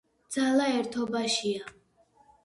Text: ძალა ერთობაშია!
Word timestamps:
ძალა 0.35 0.65
ერთობაშია! 0.77 1.67